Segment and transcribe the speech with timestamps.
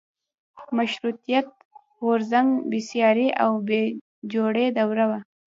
[0.77, 1.47] مشروطیت
[2.01, 3.81] غورځنګ بېسارې او بې
[4.33, 5.19] جوړې دوره وه.